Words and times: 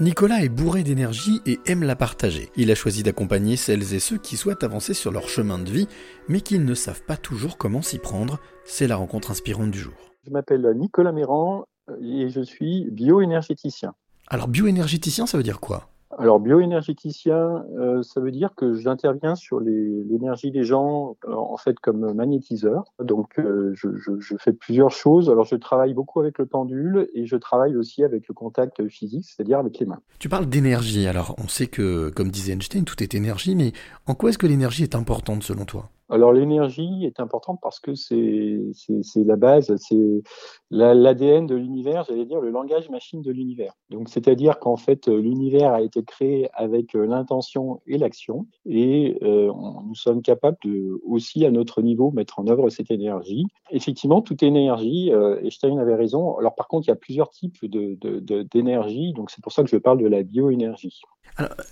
Nicolas 0.00 0.42
est 0.42 0.48
bourré 0.48 0.82
d'énergie 0.82 1.42
et 1.44 1.60
aime 1.66 1.82
la 1.82 1.94
partager. 1.94 2.48
Il 2.56 2.70
a 2.70 2.74
choisi 2.74 3.02
d'accompagner 3.02 3.56
celles 3.56 3.92
et 3.92 4.00
ceux 4.00 4.16
qui 4.16 4.38
souhaitent 4.38 4.64
avancer 4.64 4.94
sur 4.94 5.12
leur 5.12 5.28
chemin 5.28 5.58
de 5.58 5.68
vie, 5.70 5.88
mais 6.26 6.40
qui 6.40 6.58
ne 6.58 6.72
savent 6.72 7.02
pas 7.02 7.18
toujours 7.18 7.58
comment 7.58 7.82
s'y 7.82 7.98
prendre. 7.98 8.40
C'est 8.64 8.86
la 8.86 8.96
rencontre 8.96 9.30
inspirante 9.30 9.70
du 9.70 9.78
jour. 9.78 9.92
Je 10.24 10.30
m'appelle 10.30 10.66
Nicolas 10.74 11.12
Méran 11.12 11.66
et 12.00 12.30
je 12.30 12.40
suis 12.40 12.90
bioénergéticien. 12.90 13.92
Alors 14.28 14.48
bioénergéticien, 14.48 15.26
ça 15.26 15.36
veut 15.36 15.42
dire 15.42 15.60
quoi? 15.60 15.90
Alors, 16.20 16.38
bioénergéticien, 16.38 17.64
euh, 17.78 18.02
ça 18.02 18.20
veut 18.20 18.30
dire 18.30 18.54
que 18.54 18.74
j'interviens 18.74 19.34
sur 19.34 19.58
l'énergie 19.58 20.50
des 20.50 20.64
gens, 20.64 21.16
euh, 21.26 21.32
en 21.32 21.56
fait, 21.56 21.80
comme 21.80 22.12
magnétiseur. 22.12 22.84
Donc, 23.02 23.38
euh, 23.38 23.72
je, 23.74 24.36
fais 24.38 24.52
plusieurs 24.52 24.90
choses. 24.90 25.30
Alors, 25.30 25.46
je 25.46 25.56
travaille 25.56 25.94
beaucoup 25.94 26.20
avec 26.20 26.38
le 26.38 26.44
pendule 26.44 27.08
et 27.14 27.24
je 27.24 27.36
travaille 27.36 27.74
aussi 27.74 28.04
avec 28.04 28.28
le 28.28 28.34
contact 28.34 28.86
physique, 28.88 29.24
c'est-à-dire 29.24 29.58
avec 29.58 29.78
les 29.78 29.86
mains. 29.86 30.00
Tu 30.18 30.28
parles 30.28 30.46
d'énergie. 30.46 31.06
Alors, 31.06 31.34
on 31.42 31.48
sait 31.48 31.68
que, 31.68 32.10
comme 32.10 32.28
disait 32.28 32.52
Einstein, 32.52 32.84
tout 32.84 33.02
est 33.02 33.14
énergie, 33.14 33.56
mais 33.56 33.72
en 34.06 34.14
quoi 34.14 34.28
est-ce 34.28 34.38
que 34.38 34.46
l'énergie 34.46 34.82
est 34.82 34.94
importante 34.94 35.42
selon 35.42 35.64
toi? 35.64 35.88
Alors 36.10 36.32
l'énergie 36.32 37.04
est 37.04 37.20
importante 37.20 37.58
parce 37.62 37.80
que 37.80 37.94
c'est 37.94 38.60
la 39.16 39.36
base, 39.36 39.74
c'est 39.76 40.22
l'ADN 40.70 41.46
de 41.46 41.54
l'univers, 41.54 42.04
j'allais 42.08 42.26
dire 42.26 42.40
le 42.40 42.50
langage 42.50 42.88
machine 42.90 43.22
de 43.22 43.30
l'univers. 43.30 43.74
Donc 43.90 44.08
c'est-à-dire 44.08 44.58
qu'en 44.58 44.76
fait 44.76 45.08
l'univers 45.08 45.72
a 45.72 45.82
été 45.82 46.02
créé 46.02 46.48
avec 46.52 46.94
euh, 46.94 47.06
l'intention 47.06 47.80
et 47.86 47.98
l'action 47.98 48.46
et 48.66 49.18
euh, 49.22 49.52
nous 49.86 49.94
sommes 49.94 50.22
capables 50.22 50.58
de 50.64 51.00
aussi 51.04 51.44
à 51.46 51.50
notre 51.50 51.82
niveau 51.82 52.10
mettre 52.10 52.38
en 52.38 52.46
œuvre 52.48 52.70
cette 52.70 52.90
énergie. 52.90 53.46
Effectivement, 53.70 54.20
toute 54.20 54.42
énergie, 54.42 55.12
euh, 55.12 55.40
Einstein 55.42 55.78
avait 55.78 55.94
raison. 55.94 56.36
Alors 56.38 56.54
par 56.54 56.68
contre, 56.68 56.88
il 56.88 56.90
y 56.90 56.92
a 56.92 56.96
plusieurs 56.96 57.30
types 57.30 57.64
d'énergie, 57.64 59.12
de, 59.12 59.16
donc 59.16 59.30
c'est 59.30 59.42
pour 59.42 59.52
ça 59.52 59.62
que 59.62 59.70
je 59.70 59.76
parle 59.76 59.98
de 59.98 60.06
la 60.06 60.22
bioénergie. 60.22 61.00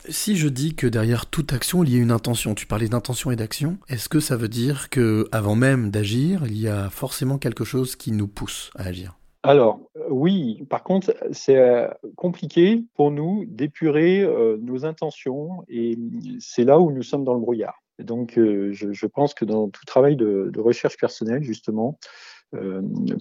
Si 0.08 0.36
je 0.36 0.48
dis 0.48 0.74
que 0.74 0.86
derrière 0.86 1.26
toute 1.26 1.52
action, 1.52 1.84
il 1.84 1.92
y 1.92 1.98
a 1.98 2.02
une 2.02 2.10
intention, 2.10 2.54
tu 2.54 2.66
parlais 2.66 2.88
d'intention 2.88 3.30
et 3.30 3.36
d'action, 3.36 3.76
est-ce 3.88 4.08
que 4.08 4.20
ça 4.28 4.36
veut 4.36 4.48
dire 4.48 4.90
que 4.90 5.26
avant 5.32 5.54
même 5.54 5.90
d'agir, 5.90 6.42
il 6.44 6.60
y 6.60 6.68
a 6.68 6.90
forcément 6.90 7.38
quelque 7.38 7.64
chose 7.64 7.96
qui 7.96 8.12
nous 8.12 8.28
pousse 8.28 8.70
à 8.76 8.88
agir 8.88 9.14
alors, 9.44 9.80
oui, 10.10 10.64
par 10.68 10.82
contre, 10.82 11.14
c'est 11.30 11.56
euh, 11.56 11.88
compliqué 12.16 12.84
pour 12.96 13.12
nous 13.12 13.44
d'épurer 13.46 14.20
euh, 14.20 14.58
nos 14.60 14.84
intentions 14.84 15.64
et 15.68 15.96
c'est 16.40 16.64
là 16.64 16.80
où 16.80 16.90
nous 16.90 17.04
sommes 17.04 17.22
dans 17.22 17.34
le 17.34 17.40
brouillard. 17.40 17.80
Donc, 18.00 18.36
euh, 18.36 18.72
je, 18.72 19.06
pense 19.06 19.34
que 19.34 19.44
dans 19.44 19.68
tout 19.70 19.84
travail 19.86 20.16
de 20.16 20.60
recherche 20.60 20.96
personnelle, 20.98 21.44
justement, 21.44 21.98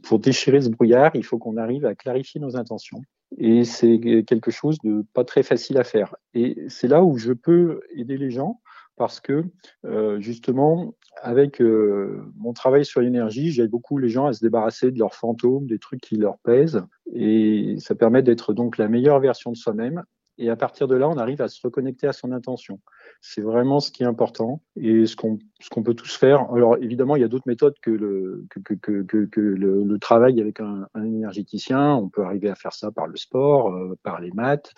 pour 0.04 0.20
déchirer 0.20 0.60
ce 0.60 0.70
brouillard, 0.70 1.12
il 1.14 1.24
faut 1.24 1.38
qu'on 1.38 1.56
arrive 1.56 1.86
à 1.86 1.94
clarifier 1.94 2.42
nos 2.42 2.58
intentions. 2.58 3.02
Et 3.38 3.64
c'est 3.64 4.00
quelque 4.26 4.52
chose 4.52 4.80
de 4.84 5.06
pas 5.14 5.24
très 5.24 5.44
facile 5.44 5.78
à 5.78 5.84
faire. 5.84 6.16
Et 6.34 6.66
c'est 6.68 6.88
là 6.88 7.04
où 7.04 7.18
je 7.18 7.32
peux 7.32 7.82
aider 7.96 8.18
les 8.18 8.32
gens 8.32 8.60
parce 8.98 9.20
que 9.20 9.46
euh, 9.86 10.20
justement, 10.20 10.96
avec 11.22 11.62
euh, 11.62 12.20
mon 12.36 12.52
travail 12.52 12.84
sur 12.84 13.00
l'énergie, 13.00 13.52
j'aide 13.52 13.70
beaucoup 13.70 14.00
les 14.00 14.10
gens 14.10 14.26
à 14.26 14.34
se 14.34 14.44
débarrasser 14.44 14.92
de 14.92 15.00
leurs 15.00 15.14
fantômes, 15.14 15.68
des 15.68 15.80
trucs 15.80 16.02
qui 16.02 16.18
leur 16.18 16.40
pèsent, 16.40 16.84
et 17.14 17.76
ça 17.78 17.96
permet 17.96 18.24
d'être 18.24 18.54
donc 18.54 18.78
la 18.78 18.90
meilleure 18.90 19.20
version 19.20 19.52
de 19.52 19.58
soi-même. 19.58 20.04
Et 20.40 20.52
à 20.52 20.56
partir 20.56 20.88
de 20.88 20.96
là, 20.96 21.10
on 21.10 21.18
arrive 21.18 21.42
à 21.42 21.48
se 21.48 21.60
reconnecter 21.64 22.06
à 22.06 22.14
son 22.14 22.32
intention. 22.32 22.80
C'est 23.22 23.42
vraiment 23.42 23.80
ce 23.80 23.92
qui 23.92 24.04
est 24.04 24.06
important 24.06 24.62
et 24.76 25.08
ce 25.08 25.16
qu'on 25.16 25.84
peut 25.84 25.96
tous 25.96 26.16
faire. 26.16 26.52
Alors 26.54 26.78
évidemment, 26.78 27.16
il 27.16 27.24
y 27.24 27.26
a 27.26 27.28
d'autres 27.28 27.48
méthodes 27.48 27.74
que 27.82 27.90
le 27.90 29.98
travail 29.98 30.40
avec 30.40 30.60
un, 30.60 30.88
énergéticien. 30.96 31.96
On 31.96 32.10
peut 32.10 32.24
arriver 32.24 32.50
à 32.50 32.56
faire 32.56 32.74
ça 32.74 32.92
par 32.92 33.08
le 33.08 33.16
sport, 33.16 33.74
euh, 33.74 33.98
par 34.04 34.22
les 34.22 34.32
maths, 34.32 34.74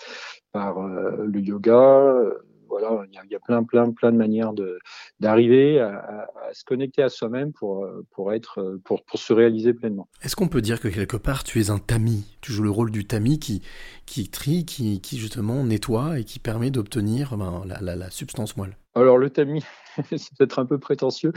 par 0.53 0.81
le 0.81 1.39
yoga, 1.41 2.15
voilà, 2.69 3.03
il 3.11 3.31
y, 3.31 3.35
a, 3.35 3.39
plein, 3.39 3.63
plein, 3.63 3.91
plein 3.91 4.11
de 4.11 4.17
manières 4.17 4.53
d'arriver 5.19 5.79
à, 5.79 6.27
se 6.53 6.63
connecter 6.63 7.03
à 7.03 7.09
soi-même 7.09 7.51
pour, 7.51 7.87
pour, 8.11 8.33
être, 8.33 8.80
pour, 8.85 9.03
pour 9.03 9.19
se 9.19 9.33
réaliser 9.33 9.73
pleinement. 9.73 10.07
Est-ce 10.21 10.35
qu'on 10.35 10.47
peut 10.47 10.61
dire 10.61 10.79
que 10.79 10.87
quelque 10.87 11.17
part 11.17 11.43
tu 11.43 11.59
es 11.59 11.69
un 11.69 11.79
tamis 11.79 12.25
Tu 12.41 12.52
joues 12.52 12.63
le 12.63 12.69
rôle 12.69 12.91
du 12.91 13.05
tamis 13.05 13.39
qui, 13.39 13.61
qui 14.05 14.29
trie, 14.29 14.65
qui, 14.65 15.02
qui 15.02 15.17
justement 15.17 15.63
nettoie 15.63 16.19
et 16.19 16.23
qui 16.23 16.39
permet 16.39 16.71
d'obtenir 16.71 17.37
ben, 17.37 17.63
la, 17.65 17.81
la, 17.81 17.95
la 17.95 18.09
substance 18.09 18.58
moelle 18.58 18.77
alors 18.95 19.17
le 19.17 19.30
tamis, 19.30 19.64
c'est 20.10 20.36
peut-être 20.38 20.60
un 20.60 20.66
peu 20.66 20.80
prétentieux. 20.80 21.32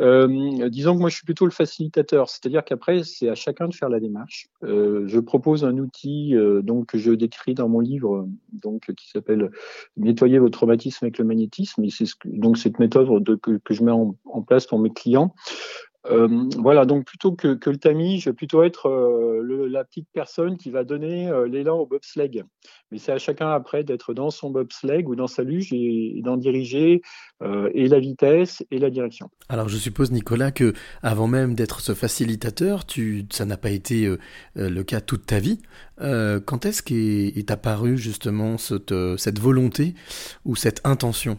Euh, 0.00 0.68
disons 0.68 0.94
que 0.94 1.00
moi 1.00 1.08
je 1.08 1.16
suis 1.16 1.24
plutôt 1.24 1.46
le 1.46 1.50
facilitateur, 1.50 2.28
c'est-à-dire 2.28 2.64
qu'après 2.64 3.02
c'est 3.02 3.28
à 3.28 3.34
chacun 3.34 3.68
de 3.68 3.74
faire 3.74 3.88
la 3.88 3.98
démarche. 3.98 4.48
Euh, 4.62 5.04
je 5.06 5.18
propose 5.18 5.64
un 5.64 5.78
outil 5.78 6.34
euh, 6.34 6.60
donc 6.62 6.86
que 6.86 6.98
je 6.98 7.12
décris 7.12 7.54
dans 7.54 7.68
mon 7.68 7.80
livre, 7.80 8.28
donc 8.52 8.92
qui 8.94 9.08
s'appelle 9.08 9.50
Nettoyer 9.96 10.38
votre 10.38 10.58
traumatisme 10.58 11.04
avec 11.04 11.18
le 11.18 11.24
magnétisme. 11.24 11.84
Et 11.84 11.90
c'est 11.90 12.06
donc 12.24 12.58
cette 12.58 12.78
méthode 12.78 13.22
de, 13.22 13.34
que, 13.36 13.58
je 13.70 13.82
mets 13.82 13.92
en 13.92 14.42
place 14.42 14.66
pour 14.66 14.78
mes 14.78 14.90
clients. 14.90 15.34
Euh, 16.10 16.48
voilà, 16.58 16.86
donc 16.86 17.04
plutôt 17.04 17.32
que, 17.32 17.58
le 17.64 17.76
tamis, 17.76 18.20
je 18.20 18.30
vais 18.30 18.34
plutôt 18.34 18.62
être 18.62 18.88
euh, 18.88 19.68
la 19.68 19.84
petite 19.84 20.08
personne 20.12 20.56
qui 20.56 20.70
va 20.70 20.84
donner 20.84 21.28
euh, 21.28 21.46
l'élan 21.46 21.78
au 21.78 21.86
bobsleigh. 21.86 22.44
Mais 22.90 22.98
c'est 22.98 23.12
à 23.12 23.18
chacun 23.18 23.50
après 23.50 23.84
d'être 23.84 24.14
dans 24.14 24.30
son 24.30 24.50
bobsleigh 24.50 25.04
ou 25.04 25.14
dans 25.14 25.26
sa 25.26 25.42
luge 25.42 25.72
et, 25.72 26.20
d'en 26.22 26.36
diriger 26.36 27.02
et 27.72 27.86
la 27.86 28.00
vitesse 28.00 28.64
et 28.70 28.78
la 28.78 28.90
direction. 28.90 29.30
Alors 29.48 29.68
je 29.68 29.76
suppose 29.76 30.10
Nicolas 30.10 30.50
que 30.50 30.72
avant 31.02 31.28
même 31.28 31.54
d'être 31.54 31.80
ce 31.80 31.94
facilitateur, 31.94 32.84
ça 33.30 33.44
n'a 33.44 33.56
pas 33.56 33.70
été 33.70 34.12
le 34.56 34.82
cas 34.82 35.00
toute 35.00 35.26
ta 35.26 35.38
vie. 35.38 35.60
quand 35.98 36.66
est-ce 36.66 36.82
qu'est 36.82 37.50
apparue 37.50 37.96
justement 37.96 38.56
cette, 38.58 39.38
volonté 39.38 39.94
ou 40.44 40.56
cette 40.56 40.80
intention? 40.84 41.38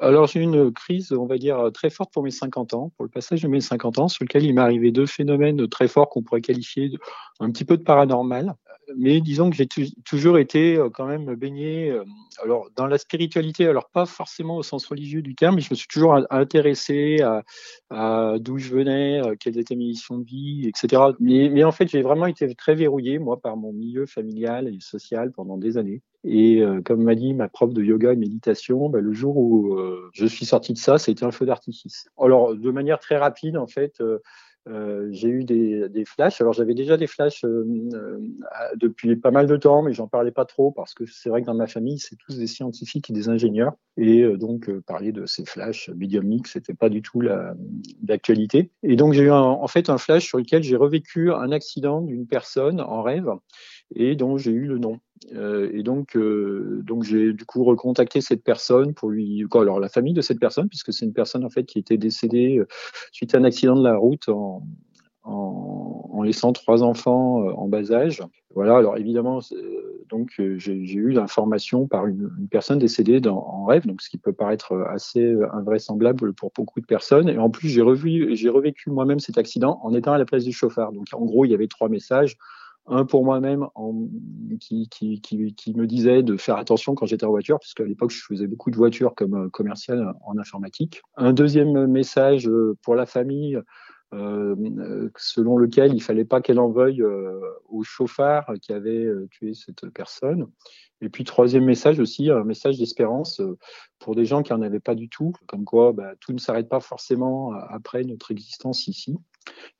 Alors 0.00 0.26
j'ai 0.26 0.40
eu 0.40 0.42
une 0.42 0.72
crise, 0.72 1.12
on 1.12 1.26
va 1.26 1.38
dire, 1.38 1.70
très 1.72 1.90
forte 1.90 2.12
pour 2.12 2.22
mes 2.22 2.30
50 2.30 2.74
ans, 2.74 2.92
pour 2.96 3.04
le 3.04 3.10
passage 3.10 3.42
de 3.42 3.48
mes 3.48 3.60
50 3.60 3.98
ans, 3.98 4.08
sur 4.08 4.24
lequel 4.24 4.44
il 4.44 4.54
m'est 4.54 4.60
arrivé 4.60 4.90
deux 4.90 5.06
phénomènes 5.06 5.68
très 5.68 5.88
forts 5.88 6.08
qu'on 6.08 6.22
pourrait 6.22 6.40
qualifier 6.40 6.92
un 7.40 7.50
petit 7.50 7.64
peu 7.64 7.76
de 7.76 7.82
paranormal. 7.82 8.54
Mais 8.96 9.20
disons 9.20 9.50
que 9.50 9.56
j'ai 9.56 9.68
toujours 10.04 10.38
été 10.38 10.76
euh, 10.76 10.90
quand 10.90 11.06
même 11.06 11.34
baigné 11.34 11.90
euh, 11.90 12.04
alors 12.42 12.68
dans 12.76 12.86
la 12.86 12.98
spiritualité, 12.98 13.66
alors 13.66 13.90
pas 13.90 14.06
forcément 14.06 14.56
au 14.56 14.62
sens 14.62 14.86
religieux 14.86 15.22
du 15.22 15.34
terme, 15.34 15.56
mais 15.56 15.60
je 15.60 15.68
me 15.70 15.76
suis 15.76 15.88
toujours 15.88 16.18
intéressé 16.30 17.22
à, 17.90 18.36
d'où 18.38 18.58
je 18.58 18.74
venais, 18.74 19.20
quelles 19.38 19.58
étaient 19.58 19.76
mes 19.76 19.86
missions 19.86 20.18
de 20.18 20.24
vie, 20.24 20.68
etc. 20.68 21.02
Mais, 21.20 21.64
en 21.64 21.72
fait, 21.72 21.88
j'ai 21.88 22.02
vraiment 22.02 22.26
été 22.26 22.54
très 22.54 22.74
verrouillé, 22.74 23.18
moi, 23.18 23.40
par 23.40 23.56
mon 23.56 23.72
milieu 23.72 24.06
familial 24.06 24.68
et 24.68 24.78
social 24.80 25.32
pendant 25.32 25.58
des 25.58 25.76
années. 25.76 26.02
Et 26.24 26.60
euh, 26.60 26.82
comme 26.82 27.02
m'a 27.02 27.14
dit 27.14 27.32
ma 27.32 27.48
prof 27.48 27.72
de 27.72 27.82
yoga 27.82 28.12
et 28.12 28.16
méditation, 28.16 28.90
bah, 28.90 29.00
le 29.00 29.12
jour 29.12 29.36
où 29.36 29.74
euh, 29.74 30.10
je 30.12 30.26
suis 30.26 30.44
sorti 30.44 30.72
de 30.74 30.78
ça, 30.78 30.98
c'était 30.98 31.24
un 31.24 31.30
feu 31.30 31.46
d'artifice. 31.46 32.08
Alors, 32.18 32.54
de 32.54 32.70
manière 32.70 32.98
très 32.98 33.16
rapide, 33.16 33.56
en 33.56 33.66
fait, 33.66 34.00
euh, 34.00 34.18
euh 34.68 35.08
j'ai 35.10 35.28
eu 35.28 35.44
des, 35.44 35.88
des, 35.88 36.04
flashs. 36.04 36.40
Alors, 36.40 36.52
j'avais 36.52 36.74
déjà 36.74 36.96
des 36.96 37.06
flashs 37.06 37.44
depuis 38.76 39.16
pas 39.16 39.30
mal 39.30 39.46
de 39.46 39.56
temps, 39.56 39.82
mais 39.82 39.92
j'en 39.92 40.06
parlais 40.06 40.30
pas 40.30 40.44
trop 40.44 40.70
parce 40.70 40.94
que 40.94 41.04
c'est 41.06 41.28
vrai 41.28 41.40
que 41.40 41.46
dans 41.46 41.54
ma 41.54 41.66
famille, 41.66 41.98
c'est 41.98 42.16
tous 42.16 42.36
des 42.38 42.46
scientifiques 42.46 43.10
et 43.10 43.12
des 43.12 43.28
ingénieurs. 43.28 43.72
Et 43.96 44.24
donc, 44.36 44.70
parler 44.80 45.12
de 45.12 45.26
ces 45.26 45.44
flashs 45.44 45.90
médiumniques, 45.90 46.46
c'était 46.46 46.74
pas 46.74 46.88
du 46.88 47.02
tout 47.02 47.20
l'actualité. 48.06 48.70
Et 48.82 48.96
donc, 48.96 49.14
j'ai 49.14 49.24
eu 49.24 49.30
en 49.30 49.66
fait 49.66 49.88
un 49.88 49.98
flash 49.98 50.26
sur 50.26 50.38
lequel 50.38 50.62
j'ai 50.62 50.76
revécu 50.76 51.32
un 51.32 51.52
accident 51.52 52.00
d'une 52.02 52.26
personne 52.26 52.80
en 52.80 53.02
rêve 53.02 53.30
et 53.94 54.16
dont 54.16 54.36
j'ai 54.36 54.52
eu 54.52 54.66
le 54.66 54.78
nom. 54.78 55.00
Euh, 55.34 55.70
et 55.72 55.82
donc, 55.82 56.16
euh, 56.16 56.82
donc 56.84 57.04
j'ai 57.04 57.32
du 57.32 57.44
coup 57.44 57.62
recontacté 57.64 58.20
cette 58.20 58.42
personne 58.42 58.94
pour 58.94 59.10
lui, 59.10 59.44
alors 59.54 59.78
la 59.78 59.88
famille 59.88 60.14
de 60.14 60.22
cette 60.22 60.40
personne, 60.40 60.68
puisque 60.68 60.92
c'est 60.92 61.04
une 61.04 61.12
personne 61.12 61.44
en 61.44 61.50
fait 61.50 61.64
qui 61.64 61.78
était 61.78 61.98
décédée 61.98 62.58
euh, 62.58 62.66
suite 63.12 63.34
à 63.34 63.38
un 63.38 63.44
accident 63.44 63.76
de 63.76 63.84
la 63.84 63.96
route 63.96 64.28
en, 64.28 64.62
en, 65.24 66.22
laissant 66.22 66.52
trois 66.52 66.82
enfants 66.82 67.46
en 67.56 67.68
bas 67.68 67.92
âge. 67.92 68.22
Voilà. 68.54 68.76
Alors 68.76 68.98
évidemment, 68.98 69.40
donc 70.10 70.38
j'ai 70.56 70.74
eu 70.74 71.12
l'information 71.12 71.86
par 71.86 72.06
une, 72.06 72.30
une, 72.38 72.48
personne 72.48 72.78
décédée 72.78 73.20
dans, 73.20 73.38
en 73.38 73.64
rêve, 73.64 73.86
donc 73.86 74.02
ce 74.02 74.10
qui 74.10 74.18
peut 74.18 74.34
paraître 74.34 74.74
assez 74.90 75.34
invraisemblable 75.52 76.34
pour 76.34 76.52
beaucoup 76.54 76.80
de 76.80 76.86
personnes. 76.86 77.30
Et 77.30 77.38
en 77.38 77.48
plus, 77.48 77.68
j'ai 77.68 77.80
revu, 77.80 78.36
j'ai 78.36 78.50
revécu 78.50 78.90
moi-même 78.90 79.18
cet 79.18 79.38
accident 79.38 79.80
en 79.82 79.94
étant 79.94 80.12
à 80.12 80.18
la 80.18 80.26
place 80.26 80.44
du 80.44 80.52
chauffard. 80.52 80.92
Donc 80.92 81.06
en 81.12 81.24
gros, 81.24 81.46
il 81.46 81.52
y 81.52 81.54
avait 81.54 81.68
trois 81.68 81.88
messages 81.88 82.36
un 82.90 83.04
pour 83.04 83.24
moi-même 83.24 83.66
qui, 84.60 85.74
me 85.76 85.86
disait 85.86 86.22
de 86.22 86.36
faire 86.36 86.56
attention 86.56 86.94
quand 86.94 87.06
j'étais 87.06 87.24
en 87.24 87.30
voiture, 87.30 87.58
puisque 87.60 87.80
à 87.80 87.84
l'époque 87.84 88.10
je 88.10 88.22
faisais 88.22 88.46
beaucoup 88.46 88.70
de 88.70 88.76
voitures 88.76 89.14
comme 89.14 89.34
euh, 89.34 89.48
commercial 89.48 90.12
en 90.26 90.36
informatique. 90.36 91.00
Un 91.16 91.32
deuxième 91.32 91.86
message 91.86 92.48
euh, 92.48 92.76
pour 92.82 92.96
la 92.96 93.06
famille, 93.06 93.58
euh, 94.12 95.08
selon 95.16 95.56
lequel 95.56 95.94
il 95.94 96.02
fallait 96.02 96.24
pas 96.24 96.40
qu'elle 96.40 96.58
en 96.58 96.70
veuille 96.70 97.04
au 97.68 97.84
chauffard 97.84 98.52
qui 98.60 98.72
avait 98.72 99.08
tué 99.30 99.54
cette 99.54 99.88
personne. 99.90 100.48
Et 101.00 101.08
puis 101.08 101.22
troisième 101.22 101.64
message 101.64 102.00
aussi, 102.00 102.28
un 102.28 102.42
message 102.42 102.76
d'espérance 102.76 103.40
pour 104.00 104.16
des 104.16 104.24
gens 104.24 104.42
qui 104.42 104.52
en 104.52 104.62
avaient 104.62 104.80
pas 104.80 104.96
du 104.96 105.08
tout, 105.08 105.32
comme 105.46 105.64
quoi 105.64 105.92
bah, 105.92 106.14
tout 106.18 106.32
ne 106.32 106.38
s'arrête 106.38 106.68
pas 106.68 106.80
forcément 106.80 107.52
après 107.52 108.02
notre 108.02 108.32
existence 108.32 108.88
ici. 108.88 109.16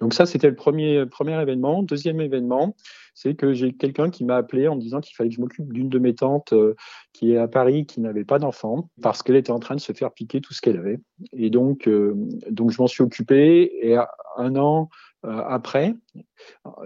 Donc 0.00 0.14
ça, 0.14 0.26
c'était 0.26 0.48
le 0.48 0.54
premier, 0.54 1.04
premier 1.06 1.40
événement. 1.40 1.82
Deuxième 1.82 2.20
événement, 2.20 2.74
c'est 3.14 3.34
que 3.34 3.52
j'ai 3.52 3.72
quelqu'un 3.72 4.10
qui 4.10 4.24
m'a 4.24 4.36
appelé 4.36 4.68
en 4.68 4.76
me 4.76 4.80
disant 4.80 5.00
qu'il 5.00 5.14
fallait 5.14 5.28
que 5.28 5.36
je 5.36 5.40
m'occupe 5.40 5.72
d'une 5.72 5.88
de 5.88 5.98
mes 5.98 6.14
tantes 6.14 6.52
euh, 6.52 6.74
qui 7.12 7.32
est 7.32 7.36
à 7.36 7.48
Paris, 7.48 7.84
qui 7.86 8.00
n'avait 8.00 8.24
pas 8.24 8.38
d'enfant, 8.38 8.88
parce 9.02 9.22
qu'elle 9.22 9.36
était 9.36 9.50
en 9.50 9.58
train 9.58 9.74
de 9.74 9.80
se 9.80 9.92
faire 9.92 10.12
piquer 10.12 10.40
tout 10.40 10.54
ce 10.54 10.60
qu'elle 10.60 10.78
avait. 10.78 11.00
Et 11.32 11.50
donc, 11.50 11.86
euh, 11.86 12.14
donc 12.50 12.70
je 12.70 12.80
m'en 12.80 12.86
suis 12.86 13.02
occupé. 13.02 13.70
Et 13.86 13.96
un 14.36 14.56
an 14.56 14.88
après, 15.22 15.94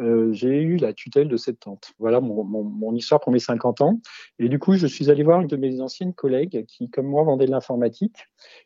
euh, 0.01 0.33
j'ai 0.33 0.61
eu 0.61 0.77
la 0.77 0.93
tutelle 0.93 1.29
de 1.29 1.37
cette 1.37 1.61
tante. 1.61 1.93
Voilà 1.99 2.21
mon, 2.21 2.93
histoire 2.95 3.21
pour 3.21 3.33
mes 3.33 3.39
50 3.39 3.81
ans. 3.81 4.01
Et 4.39 4.49
du 4.49 4.59
coup, 4.59 4.75
je 4.75 4.87
suis 4.87 5.11
allé 5.11 5.23
voir 5.23 5.41
une 5.41 5.47
de 5.47 5.57
mes 5.57 5.81
anciennes 5.81 6.15
collègues 6.15 6.65
qui, 6.67 6.91
comme 6.91 7.07
moi, 7.07 7.23
vendait 7.23 7.47
de 7.47 7.53
l'informatique, 7.53 8.17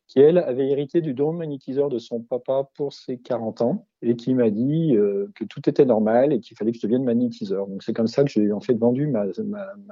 qui, 0.06 0.20
elle, 0.20 0.38
avait 0.38 0.68
hérité 0.68 1.00
du 1.00 1.12
drone 1.12 1.36
magnétiseur 1.36 1.90
de 1.90 1.98
son 1.98 2.20
papa 2.20 2.68
pour 2.76 2.94
ses 2.94 3.18
40 3.18 3.60
ans 3.60 3.86
et 4.00 4.16
qui 4.16 4.32
m'a 4.32 4.48
dit 4.48 4.96
euh, 4.96 5.30
que 5.34 5.44
tout 5.44 5.68
était 5.68 5.84
normal 5.84 6.32
et 6.32 6.40
qu'il 6.40 6.56
fallait 6.56 6.72
que 6.72 6.78
je 6.78 6.86
devienne 6.86 7.04
magnétiseur. 7.04 7.66
Donc, 7.66 7.82
c'est 7.82 7.92
comme 7.92 8.06
ça 8.06 8.24
que 8.24 8.30
j'ai 8.30 8.52
en 8.52 8.60
fait 8.60 8.74
vendu 8.74 9.06
ma 9.06 9.26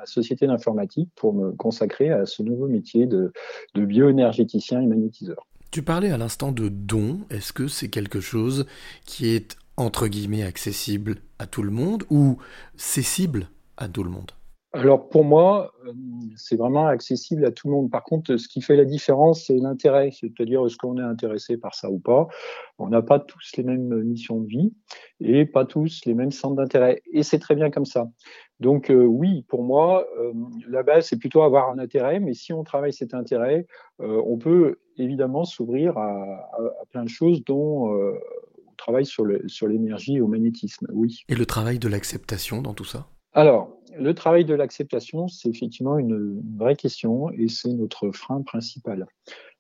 société 0.07 0.47
d'informatique 0.47 1.11
pour 1.17 1.35
me 1.35 1.53
consacrer 1.53 2.11
à 2.11 2.25
ce 2.25 2.43
nouveau 2.43 2.67
métier 2.67 3.07
de, 3.07 3.33
de 3.75 3.85
bioénergéticien 3.85 4.81
et 4.81 4.87
magnétiseur. 4.87 5.47
Tu 5.71 5.83
parlais 5.83 6.11
à 6.11 6.17
l'instant 6.17 6.53
de 6.53 6.69
don. 6.69 7.21
Est-ce 7.29 7.53
que 7.53 7.69
c'est 7.69 7.89
quelque 7.89 8.21
chose 8.21 8.67
qui 9.05 9.35
est 9.35 9.59
entre 9.77 10.09
guillemets 10.09 10.43
accessible 10.43 11.17
à 11.39 11.47
tout 11.47 11.63
le 11.63 11.71
monde 11.71 12.05
ou 12.11 12.39
cessible 12.77 13.49
à 13.77 13.89
tout 13.89 14.03
le 14.03 14.11
monde? 14.11 14.33
Alors 14.77 15.09
pour 15.09 15.25
moi, 15.25 15.73
euh, 15.87 15.93
c'est 16.37 16.57
vraiment 16.57 16.87
accessible 16.87 17.47
à 17.47 17.51
tout 17.51 17.69
le 17.69 17.73
monde. 17.73 17.91
Par 17.91 18.05
contre, 18.05 18.37
ce 18.37 18.47
qui 18.47 18.61
fait 18.61 18.77
la 18.77 18.85
différence, 18.85 19.47
c'est 19.47 19.57
l'intérêt, 19.57 20.11
c'est-à-dire 20.11 20.67
est-ce 20.67 20.77
qu'on 20.77 20.99
est 20.99 21.03
intéressé 21.03 21.57
par 21.57 21.75
ça 21.75 21.91
ou 21.91 21.99
pas? 21.99 22.27
On 22.79 22.89
n'a 22.89 23.01
pas 23.01 23.19
tous 23.19 23.39
les 23.57 23.63
mêmes 23.63 24.03
missions 24.03 24.39
de 24.39 24.47
vie 24.47 24.75
et 25.21 25.47
pas 25.47 25.65
tous 25.65 26.03
les 26.05 26.13
mêmes 26.13 26.31
centres 26.31 26.57
d'intérêt. 26.57 27.01
Et 27.11 27.23
c'est 27.23 27.39
très 27.39 27.55
bien 27.55 27.71
comme 27.71 27.87
ça. 27.87 28.07
Donc 28.61 28.91
euh, 28.91 29.05
oui, 29.05 29.47
pour 29.49 29.63
moi, 29.63 30.07
euh, 30.21 30.35
la 30.69 30.83
base, 30.83 31.07
c'est 31.07 31.19
plutôt 31.19 31.41
avoir 31.41 31.71
un 31.71 31.79
intérêt, 31.79 32.21
mais 32.21 32.35
si 32.35 32.53
on 32.53 32.63
travaille 32.63 32.93
cet 32.93 33.15
intérêt, 33.15 33.67
on 33.99 34.37
peut 34.37 34.77
évidemment 34.99 35.45
s'ouvrir 35.45 35.97
à, 35.97 36.45
plein 36.91 37.05
de 37.05 37.09
choses 37.09 37.43
dont 37.45 37.97
travail 38.77 39.07
sur 39.07 39.25
l'énergie 39.25 40.13
sur 40.13 40.17
et 40.17 40.21
au 40.21 40.29
magnétisme, 40.29 40.87
oui. 40.93 41.25
Et 41.29 41.35
le 41.35 41.47
travail 41.47 41.79
de 41.79 41.89
l'acceptation 41.89 42.63
dans 42.63 42.75
tout 42.75 42.85
ça? 42.85 43.09
Alors, 43.33 43.77
le 43.99 44.15
travail 44.15 44.45
de 44.45 44.55
l'acceptation, 44.55 45.29
c'est 45.29 45.49
effectivement 45.49 45.99
une, 45.99 46.41
une, 46.43 46.59
vraie 46.59 46.77
question 46.77 47.31
et 47.33 47.49
c'est 47.49 47.73
notre 47.73 48.11
frein 48.11 48.43
principal. 48.43 49.07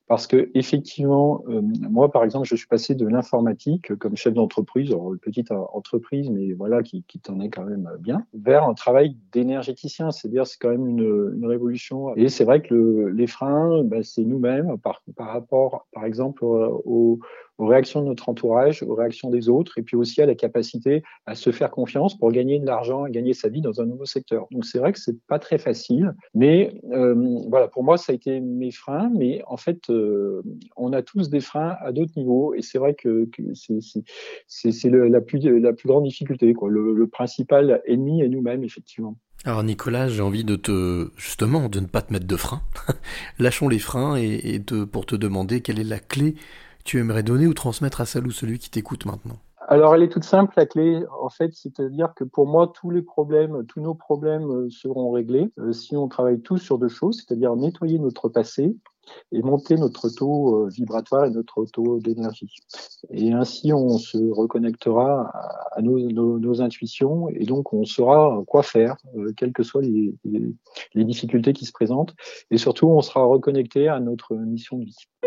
Parce 0.08 0.28
que 0.28 0.50
effectivement, 0.54 1.42
euh, 1.48 1.60
moi 1.62 2.12
par 2.12 2.22
exemple, 2.22 2.46
je 2.46 2.54
suis 2.54 2.68
passé 2.68 2.94
de 2.94 3.06
l'informatique 3.06 3.94
comme 3.96 4.16
chef 4.16 4.34
d'entreprise, 4.34 4.90
une 4.90 5.18
petite 5.18 5.50
entreprise, 5.50 6.30
mais 6.30 6.52
voilà 6.52 6.84
qui, 6.84 7.02
qui 7.08 7.18
t'en 7.18 7.40
est 7.40 7.50
quand 7.50 7.64
même 7.64 7.90
bien, 7.98 8.24
vers 8.32 8.62
un 8.64 8.74
travail 8.74 9.16
d'énergéticien. 9.32 10.12
C'est-à-dire, 10.12 10.46
c'est 10.46 10.58
quand 10.60 10.70
même 10.70 10.86
une, 10.86 11.34
une, 11.36 11.46
révolution. 11.46 12.14
Et 12.14 12.28
c'est 12.28 12.44
vrai 12.44 12.62
que 12.62 12.72
le, 12.72 13.08
les 13.10 13.26
freins, 13.26 13.82
ben, 13.82 14.04
c'est 14.04 14.22
nous-mêmes 14.22 14.78
par, 14.78 15.02
par 15.16 15.28
rapport, 15.28 15.88
par 15.92 16.04
exemple, 16.04 16.44
au, 16.44 17.18
aux 17.58 17.66
réactions 17.66 18.02
de 18.02 18.06
notre 18.06 18.28
entourage, 18.28 18.82
aux 18.82 18.94
réactions 18.94 19.30
des 19.30 19.48
autres, 19.48 19.78
et 19.78 19.82
puis 19.82 19.96
aussi 19.96 20.20
à 20.20 20.26
la 20.26 20.34
capacité 20.34 21.02
à 21.26 21.34
se 21.34 21.50
faire 21.50 21.70
confiance 21.70 22.16
pour 22.16 22.30
gagner 22.32 22.58
de 22.58 22.66
l'argent, 22.66 23.06
gagner 23.06 23.32
sa 23.32 23.48
vie 23.48 23.60
dans 23.60 23.80
un 23.80 23.86
nouveau 23.86 24.04
secteur. 24.04 24.46
Donc 24.50 24.64
c'est 24.64 24.78
vrai 24.78 24.92
que 24.92 24.98
c'est 24.98 25.18
pas 25.26 25.38
très 25.38 25.58
facile, 25.58 26.14
mais 26.34 26.80
euh, 26.92 27.14
voilà, 27.48 27.68
pour 27.68 27.84
moi 27.84 27.96
ça 27.96 28.12
a 28.12 28.14
été 28.14 28.40
mes 28.40 28.70
freins, 28.70 29.10
mais 29.14 29.42
en 29.46 29.56
fait 29.56 29.88
euh, 29.90 30.42
on 30.76 30.92
a 30.92 31.02
tous 31.02 31.30
des 31.30 31.40
freins 31.40 31.76
à 31.80 31.92
d'autres 31.92 32.12
niveaux, 32.16 32.54
et 32.54 32.62
c'est 32.62 32.78
vrai 32.78 32.94
que, 32.94 33.28
que 33.32 33.42
c'est 33.54 34.90
la 34.90 35.20
plus 35.20 35.38
la 35.38 35.72
plus 35.72 35.88
grande 35.88 36.04
difficulté, 36.04 36.52
quoi. 36.54 36.68
Le, 36.68 37.06
principal 37.06 37.80
ennemi 37.86 38.20
est 38.20 38.28
nous-mêmes 38.28 38.64
effectivement. 38.64 39.16
Alors 39.44 39.62
Nicolas, 39.62 40.08
j'ai 40.08 40.22
envie 40.22 40.42
de 40.44 40.56
te 40.56 41.08
justement 41.16 41.68
de 41.68 41.78
ne 41.78 41.86
pas 41.86 42.02
te 42.02 42.12
mettre 42.12 42.26
de 42.26 42.36
freins. 42.36 42.62
Lâchons 43.38 43.68
les 43.68 43.78
freins 43.78 44.16
et, 44.16 44.54
et 44.54 44.60
pour 44.60 45.06
te 45.06 45.14
demander 45.14 45.60
quelle 45.60 45.78
est 45.78 45.84
la 45.84 46.00
clé 46.00 46.34
tu 46.86 46.98
aimerais 46.98 47.22
donner 47.22 47.46
ou 47.46 47.52
transmettre 47.52 48.00
à 48.00 48.06
celle 48.06 48.26
ou 48.26 48.30
celui 48.30 48.58
qui 48.58 48.70
t'écoute 48.70 49.04
maintenant? 49.04 49.36
Alors, 49.68 49.96
elle 49.96 50.04
est 50.04 50.08
toute 50.08 50.24
simple, 50.24 50.54
la 50.56 50.64
clé, 50.64 51.02
en 51.20 51.28
fait, 51.28 51.52
c'est-à-dire 51.52 52.14
que 52.14 52.22
pour 52.22 52.46
moi, 52.46 52.72
tous 52.72 52.90
les 52.90 53.02
problèmes, 53.02 53.66
tous 53.66 53.80
nos 53.80 53.94
problèmes 53.94 54.48
euh, 54.48 54.70
seront 54.70 55.10
réglés 55.10 55.50
euh, 55.58 55.72
si 55.72 55.96
on 55.96 56.06
travaille 56.06 56.40
tous 56.40 56.58
sur 56.58 56.78
deux 56.78 56.88
choses, 56.88 57.16
c'est-à-dire 57.16 57.56
nettoyer 57.56 57.98
notre 57.98 58.28
passé 58.28 58.76
et 59.32 59.42
monter 59.42 59.74
notre 59.74 60.08
taux 60.08 60.66
euh, 60.66 60.68
vibratoire 60.68 61.24
et 61.24 61.30
notre 61.30 61.64
taux 61.64 61.98
d'énergie. 61.98 62.54
Et 63.10 63.32
ainsi, 63.32 63.72
on 63.72 63.98
se 63.98 64.18
reconnectera 64.30 65.32
à 65.72 65.82
nos, 65.82 66.60
intuitions 66.60 67.28
et 67.30 67.44
donc 67.44 67.72
on 67.72 67.84
saura 67.84 68.42
quoi 68.46 68.62
faire, 68.62 68.96
quelles 69.36 69.52
que 69.52 69.64
soient 69.64 69.82
les, 69.82 70.14
les 70.94 71.04
difficultés 71.04 71.52
qui 71.52 71.64
se 71.64 71.72
présentent. 71.72 72.14
Et 72.52 72.56
surtout, 72.56 72.86
on 72.86 73.02
sera 73.02 73.24
reconnecté 73.24 73.88
à 73.88 73.98
notre 73.98 74.36
mission 74.36 74.78
de 74.78 74.84
vie. 74.84 75.25